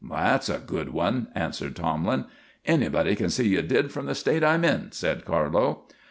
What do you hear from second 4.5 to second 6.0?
in," said Carlo.